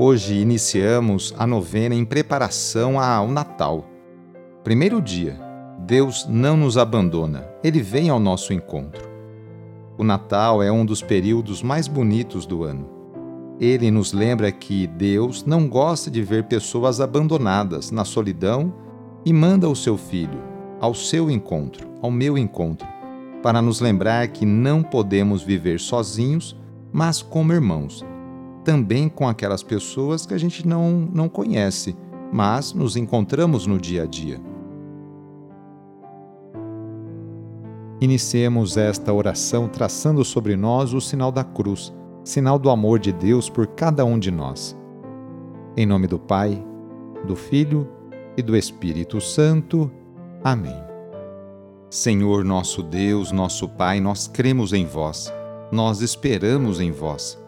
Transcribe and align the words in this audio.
Hoje 0.00 0.36
iniciamos 0.36 1.34
a 1.36 1.44
novena 1.44 1.92
em 1.92 2.04
preparação 2.04 3.00
ao 3.00 3.26
Natal. 3.26 3.84
Primeiro 4.62 5.02
dia, 5.02 5.36
Deus 5.80 6.24
não 6.28 6.56
nos 6.56 6.78
abandona, 6.78 7.48
ele 7.64 7.82
vem 7.82 8.08
ao 8.08 8.20
nosso 8.20 8.52
encontro. 8.52 9.10
O 9.98 10.04
Natal 10.04 10.62
é 10.62 10.70
um 10.70 10.86
dos 10.86 11.02
períodos 11.02 11.64
mais 11.64 11.88
bonitos 11.88 12.46
do 12.46 12.62
ano. 12.62 12.88
Ele 13.58 13.90
nos 13.90 14.12
lembra 14.12 14.52
que 14.52 14.86
Deus 14.86 15.44
não 15.44 15.68
gosta 15.68 16.08
de 16.08 16.22
ver 16.22 16.44
pessoas 16.44 17.00
abandonadas 17.00 17.90
na 17.90 18.04
solidão 18.04 18.72
e 19.26 19.32
manda 19.32 19.68
o 19.68 19.74
seu 19.74 19.98
filho 19.98 20.40
ao 20.80 20.94
seu 20.94 21.28
encontro, 21.28 21.88
ao 22.00 22.08
meu 22.12 22.38
encontro, 22.38 22.86
para 23.42 23.60
nos 23.60 23.80
lembrar 23.80 24.28
que 24.28 24.46
não 24.46 24.80
podemos 24.80 25.42
viver 25.42 25.80
sozinhos, 25.80 26.56
mas 26.92 27.20
como 27.20 27.52
irmãos 27.52 28.06
também 28.68 29.08
com 29.08 29.26
aquelas 29.26 29.62
pessoas 29.62 30.26
que 30.26 30.34
a 30.34 30.38
gente 30.38 30.68
não, 30.68 31.08
não 31.10 31.26
conhece, 31.26 31.96
mas 32.30 32.74
nos 32.74 32.98
encontramos 32.98 33.66
no 33.66 33.78
dia 33.78 34.02
a 34.02 34.06
dia. 34.06 34.38
Iniciemos 37.98 38.76
esta 38.76 39.10
oração 39.10 39.68
traçando 39.68 40.22
sobre 40.22 40.54
nós 40.54 40.92
o 40.92 41.00
sinal 41.00 41.32
da 41.32 41.42
cruz, 41.42 41.94
sinal 42.22 42.58
do 42.58 42.68
amor 42.68 42.98
de 42.98 43.10
Deus 43.10 43.48
por 43.48 43.68
cada 43.68 44.04
um 44.04 44.18
de 44.18 44.30
nós. 44.30 44.76
Em 45.74 45.86
nome 45.86 46.06
do 46.06 46.18
Pai, 46.18 46.62
do 47.26 47.34
Filho 47.34 47.88
e 48.36 48.42
do 48.42 48.54
Espírito 48.54 49.18
Santo. 49.18 49.90
Amém. 50.44 50.76
Senhor 51.88 52.44
nosso 52.44 52.82
Deus, 52.82 53.32
nosso 53.32 53.66
Pai, 53.66 53.98
nós 53.98 54.28
cremos 54.28 54.74
em 54.74 54.84
vós, 54.84 55.32
nós 55.72 56.02
esperamos 56.02 56.80
em 56.80 56.92
vós 56.92 57.47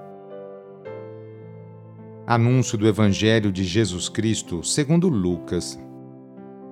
Anúncio 2.33 2.77
do 2.77 2.87
Evangelho 2.87 3.51
de 3.51 3.65
Jesus 3.65 4.07
Cristo 4.07 4.63
segundo 4.63 5.09
Lucas. 5.09 5.77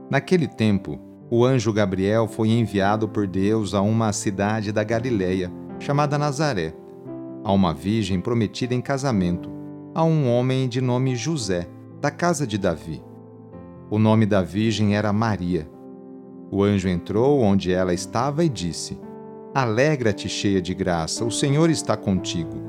Naquele 0.09 0.47
tempo, 0.47 0.97
o 1.29 1.43
anjo 1.43 1.73
Gabriel 1.73 2.29
foi 2.29 2.47
enviado 2.47 3.09
por 3.09 3.27
Deus 3.27 3.73
a 3.73 3.81
uma 3.81 4.13
cidade 4.13 4.71
da 4.71 4.85
Galiléia, 4.85 5.51
chamada 5.77 6.17
Nazaré, 6.17 6.73
a 7.43 7.51
uma 7.51 7.73
virgem 7.73 8.21
prometida 8.21 8.73
em 8.73 8.79
casamento, 8.79 9.51
a 9.93 10.01
um 10.01 10.31
homem 10.31 10.69
de 10.69 10.79
nome 10.79 11.17
José, 11.17 11.67
da 11.99 12.09
casa 12.09 12.47
de 12.47 12.57
Davi. 12.57 13.03
O 13.91 13.99
nome 13.99 14.25
da 14.25 14.41
virgem 14.41 14.95
era 14.95 15.11
Maria. 15.11 15.69
O 16.49 16.63
anjo 16.63 16.87
entrou 16.87 17.41
onde 17.41 17.69
ela 17.73 17.93
estava 17.93 18.45
e 18.45 18.47
disse: 18.47 18.97
Alegra-te, 19.53 20.29
cheia 20.29 20.61
de 20.61 20.73
graça, 20.73 21.25
o 21.25 21.29
Senhor 21.29 21.69
está 21.69 21.97
contigo. 21.97 22.68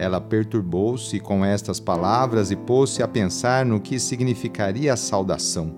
Ela 0.00 0.18
perturbou-se 0.18 1.20
com 1.20 1.44
estas 1.44 1.78
palavras 1.78 2.50
e 2.50 2.56
pôs-se 2.56 3.02
a 3.02 3.06
pensar 3.06 3.66
no 3.66 3.78
que 3.78 4.00
significaria 4.00 4.94
a 4.94 4.96
saudação. 4.96 5.76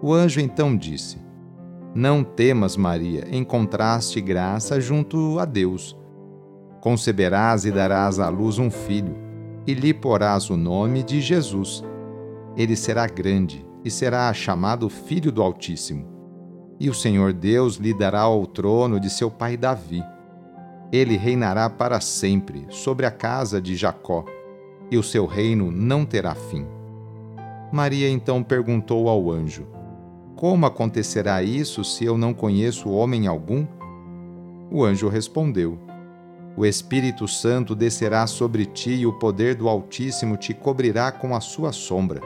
O 0.00 0.14
anjo 0.14 0.40
então 0.40 0.74
disse: 0.74 1.18
Não 1.94 2.24
temas, 2.24 2.74
Maria, 2.74 3.28
encontraste 3.30 4.18
graça 4.18 4.80
junto 4.80 5.38
a 5.38 5.44
Deus. 5.44 5.94
Conceberás 6.80 7.66
e 7.66 7.70
darás 7.70 8.18
à 8.18 8.30
luz 8.30 8.58
um 8.58 8.70
filho, 8.70 9.14
e 9.66 9.74
lhe 9.74 9.92
porás 9.92 10.48
o 10.48 10.56
nome 10.56 11.02
de 11.02 11.20
Jesus. 11.20 11.84
Ele 12.56 12.74
será 12.74 13.06
grande 13.06 13.62
e 13.84 13.90
será 13.90 14.32
chamado 14.32 14.88
Filho 14.88 15.30
do 15.30 15.42
Altíssimo. 15.42 16.08
E 16.80 16.88
o 16.88 16.94
Senhor 16.94 17.34
Deus 17.34 17.76
lhe 17.76 17.92
dará 17.92 18.26
o 18.26 18.46
trono 18.46 18.98
de 18.98 19.10
seu 19.10 19.30
pai 19.30 19.54
Davi 19.54 20.02
ele 20.92 21.16
reinará 21.16 21.68
para 21.68 22.00
sempre 22.00 22.66
sobre 22.70 23.06
a 23.06 23.10
casa 23.10 23.60
de 23.60 23.74
Jacó, 23.76 24.24
e 24.90 24.96
o 24.96 25.02
seu 25.02 25.26
reino 25.26 25.70
não 25.70 26.04
terá 26.04 26.34
fim. 26.34 26.66
Maria 27.72 28.08
então 28.08 28.42
perguntou 28.42 29.08
ao 29.08 29.30
anjo: 29.30 29.66
Como 30.36 30.66
acontecerá 30.66 31.42
isso 31.42 31.82
se 31.82 32.04
eu 32.04 32.16
não 32.16 32.32
conheço 32.32 32.90
homem 32.90 33.26
algum? 33.26 33.66
O 34.70 34.84
anjo 34.84 35.08
respondeu: 35.08 35.78
O 36.56 36.64
Espírito 36.64 37.26
Santo 37.26 37.74
descerá 37.74 38.26
sobre 38.26 38.64
ti 38.66 38.90
e 38.90 39.06
o 39.06 39.12
poder 39.12 39.54
do 39.54 39.68
Altíssimo 39.68 40.36
te 40.36 40.54
cobrirá 40.54 41.10
com 41.10 41.34
a 41.34 41.40
sua 41.40 41.72
sombra. 41.72 42.20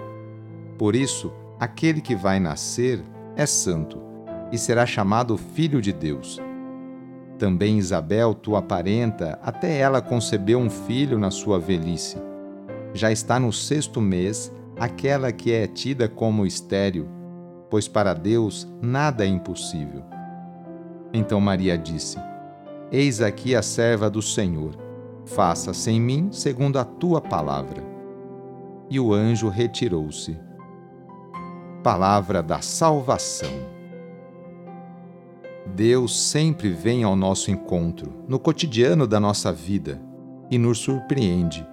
Por 0.77 0.95
isso, 0.95 1.33
aquele 1.59 2.01
que 2.01 2.15
vai 2.15 2.39
nascer 2.39 3.03
é 3.37 3.47
santo 3.47 3.99
e 4.53 4.59
será 4.59 4.85
chamado 4.85 5.37
Filho 5.37 5.81
de 5.81 5.93
Deus. 5.93 6.41
Também 7.39 7.79
Isabel, 7.79 8.35
tua 8.35 8.61
parenta, 8.61 9.39
até 9.43 9.79
ela 9.79 10.03
concebeu 10.03 10.59
um 10.59 10.69
filho 10.69 11.19
na 11.19 11.31
sua 11.31 11.59
velhice. 11.59 12.17
Já 12.93 13.13
está 13.13 13.39
no 13.39 13.53
sexto 13.53 14.01
mês 14.01 14.53
aquela 14.77 15.31
que 15.31 15.53
é 15.53 15.67
tida 15.69 16.09
como 16.09 16.45
estéril, 16.45 17.09
pois 17.71 17.87
para 17.87 18.13
Deus 18.13 18.67
nada 18.83 19.25
é 19.25 19.29
impossível. 19.29 20.03
Então 21.13 21.41
Maria 21.41 21.79
disse: 21.79 22.19
Eis 22.91 23.21
aqui 23.21 23.55
a 23.55 23.63
serva 23.63 24.11
do 24.11 24.21
Senhor, 24.21 24.77
faça-se 25.25 25.93
em 25.93 26.01
mim 26.01 26.31
segundo 26.33 26.77
a 26.77 26.85
tua 26.85 27.21
palavra. 27.21 27.83
E 28.91 28.99
o 28.99 29.13
anjo 29.13 29.49
retirou-se. 29.49 30.37
Palavra 31.85 32.43
da 32.43 32.61
salvação. 32.61 33.78
Deus 35.79 36.19
sempre 36.19 36.71
vem 36.71 37.05
ao 37.05 37.15
nosso 37.15 37.53
encontro, 37.53 38.13
no 38.27 38.37
cotidiano 38.37 39.07
da 39.07 39.21
nossa 39.21 39.53
vida, 39.53 40.03
e 40.51 40.59
nos 40.59 40.79
surpreende. 40.79 41.65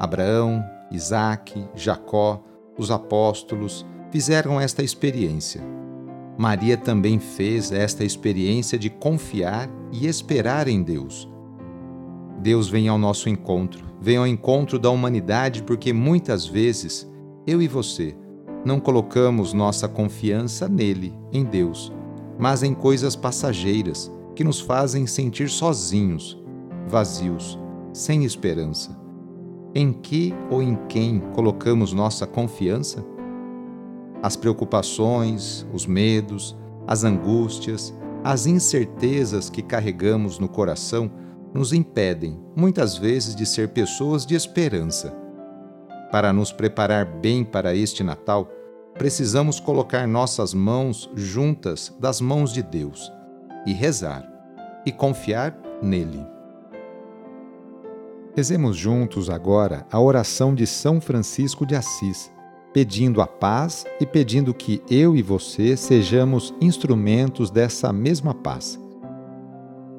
Abraão, 0.00 0.64
Isaque, 0.90 1.68
Jacó, 1.74 2.42
os 2.78 2.90
apóstolos 2.90 3.84
fizeram 4.10 4.58
esta 4.58 4.82
experiência. 4.82 5.60
Maria 6.38 6.78
também 6.78 7.18
fez 7.18 7.72
esta 7.72 8.04
experiência 8.04 8.78
de 8.78 8.88
confiar 8.88 9.68
e 9.92 10.06
esperar 10.06 10.66
em 10.66 10.82
Deus. 10.82 11.28
Deus 12.40 12.70
vem 12.70 12.88
ao 12.88 12.96
nosso 12.96 13.28
encontro, 13.28 13.84
vem 14.00 14.16
ao 14.16 14.26
encontro 14.26 14.78
da 14.78 14.88
humanidade 14.88 15.62
porque 15.62 15.92
muitas 15.92 16.46
vezes 16.46 17.06
eu 17.46 17.60
e 17.60 17.68
você 17.68 18.16
não 18.64 18.80
colocamos 18.80 19.52
nossa 19.52 19.86
confiança 19.86 20.66
nele, 20.70 21.12
em 21.30 21.44
Deus 21.44 21.94
mas 22.38 22.62
em 22.62 22.74
coisas 22.74 23.16
passageiras 23.16 24.10
que 24.34 24.44
nos 24.44 24.60
fazem 24.60 25.06
sentir 25.06 25.48
sozinhos, 25.48 26.42
vazios, 26.88 27.58
sem 27.92 28.24
esperança. 28.24 28.96
Em 29.74 29.92
que 29.92 30.34
ou 30.50 30.62
em 30.62 30.76
quem 30.88 31.20
colocamos 31.34 31.92
nossa 31.92 32.26
confiança? 32.26 33.04
As 34.22 34.36
preocupações, 34.36 35.66
os 35.72 35.86
medos, 35.86 36.56
as 36.86 37.04
angústias, 37.04 37.94
as 38.22 38.46
incertezas 38.46 39.48
que 39.48 39.62
carregamos 39.62 40.38
no 40.38 40.48
coração 40.48 41.10
nos 41.54 41.72
impedem, 41.72 42.38
muitas 42.54 42.96
vezes, 42.96 43.34
de 43.34 43.46
ser 43.46 43.68
pessoas 43.68 44.26
de 44.26 44.34
esperança. 44.34 45.16
Para 46.10 46.32
nos 46.32 46.52
preparar 46.52 47.04
bem 47.04 47.44
para 47.44 47.74
este 47.74 48.02
Natal, 48.02 48.50
precisamos 48.98 49.60
colocar 49.60 50.06
nossas 50.06 50.54
mãos 50.54 51.10
juntas 51.14 51.94
das 52.00 52.20
mãos 52.20 52.52
de 52.52 52.62
Deus 52.62 53.12
e 53.66 53.72
rezar 53.72 54.26
e 54.84 54.92
confiar 54.92 55.56
nele. 55.82 56.24
Rezemos 58.34 58.76
juntos 58.76 59.30
agora 59.30 59.86
a 59.90 59.98
oração 59.98 60.54
de 60.54 60.66
São 60.66 61.00
Francisco 61.00 61.64
de 61.64 61.74
Assis, 61.74 62.30
pedindo 62.72 63.22
a 63.22 63.26
paz 63.26 63.86
e 63.98 64.04
pedindo 64.04 64.52
que 64.52 64.82
eu 64.90 65.16
e 65.16 65.22
você 65.22 65.76
sejamos 65.76 66.54
instrumentos 66.60 67.50
dessa 67.50 67.92
mesma 67.92 68.34
paz. 68.34 68.78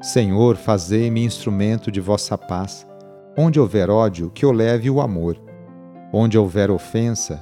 Senhor, 0.01 0.55
fazei-me 0.55 1.25
instrumento 1.25 1.91
de 1.91 1.99
vossa 1.99 2.37
paz. 2.37 2.85
Onde 3.35 3.59
houver 3.59 3.89
ódio, 3.89 4.29
que 4.29 4.45
eu 4.45 4.51
leve 4.51 4.89
o 4.89 5.01
amor. 5.01 5.41
Onde 6.13 6.37
houver 6.37 6.69
ofensa, 6.69 7.41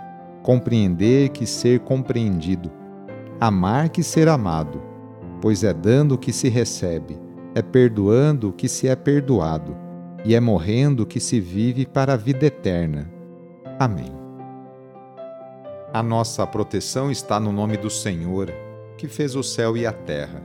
compreender 0.41 1.29
que 1.29 1.45
ser 1.45 1.79
compreendido, 1.81 2.71
amar 3.39 3.89
que 3.89 4.03
ser 4.03 4.27
amado, 4.27 4.81
pois 5.41 5.63
é 5.63 5.73
dando 5.73 6.17
que 6.17 6.33
se 6.33 6.49
recebe, 6.49 7.19
é 7.53 7.61
perdoando 7.61 8.51
que 8.51 8.67
se 8.67 8.87
é 8.87 8.95
perdoado, 8.95 9.75
e 10.23 10.35
é 10.35 10.39
morrendo 10.39 11.05
que 11.05 11.19
se 11.19 11.39
vive 11.39 11.85
para 11.85 12.13
a 12.13 12.17
vida 12.17 12.45
eterna. 12.45 13.11
Amém. 13.79 14.13
A 15.93 16.01
nossa 16.01 16.45
proteção 16.47 17.11
está 17.11 17.39
no 17.39 17.51
nome 17.51 17.75
do 17.75 17.89
Senhor, 17.89 18.51
que 18.97 19.07
fez 19.07 19.35
o 19.35 19.43
céu 19.43 19.75
e 19.75 19.85
a 19.85 19.91
terra. 19.91 20.41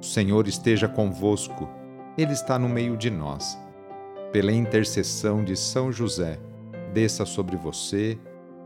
O 0.00 0.04
Senhor 0.04 0.48
esteja 0.48 0.88
convosco, 0.88 1.68
Ele 2.18 2.32
está 2.32 2.58
no 2.58 2.68
meio 2.68 2.96
de 2.96 3.10
nós. 3.10 3.56
Pela 4.32 4.50
intercessão 4.50 5.44
de 5.44 5.54
São 5.54 5.92
José, 5.92 6.40
desça 6.92 7.24
sobre 7.24 7.54
você, 7.56 8.18